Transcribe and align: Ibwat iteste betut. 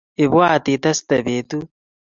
Ibwat 0.23 0.65
iteste 0.75 1.15
betut. 1.25 1.67